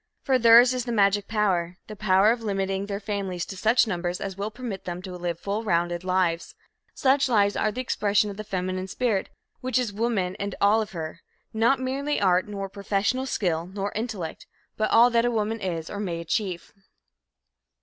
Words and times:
For 0.23 0.39
theirs 0.39 0.73
is 0.73 0.85
the 0.85 0.91
magic 0.91 1.27
power 1.27 1.77
the 1.85 1.95
power 1.95 2.31
of 2.31 2.41
limiting 2.41 2.87
their 2.87 2.99
families 2.99 3.45
to 3.45 3.55
such 3.55 3.85
numbers 3.85 4.19
as 4.19 4.35
will 4.35 4.49
permit 4.49 4.85
them 4.85 4.99
to 5.03 5.15
live 5.15 5.39
full 5.39 5.63
rounded 5.63 6.03
lives. 6.03 6.55
Such 6.95 7.29
lives 7.29 7.55
are 7.55 7.71
the 7.71 7.81
expression 7.81 8.31
of 8.31 8.37
the 8.37 8.43
feminine 8.43 8.87
spirit 8.87 9.29
which 9.59 9.77
is 9.77 9.93
woman 9.93 10.35
and 10.39 10.55
all 10.59 10.81
of 10.81 10.93
her 10.93 11.19
not 11.53 11.79
merely 11.79 12.19
art, 12.19 12.47
nor 12.47 12.67
professional 12.67 13.27
skill, 13.27 13.67
nor 13.67 13.91
intellect 13.95 14.47
but 14.75 14.89
all 14.89 15.11
that 15.11 15.31
woman 15.31 15.59
is, 15.61 15.87
or 15.87 15.99
may 15.99 16.19
achieve. 16.19 16.73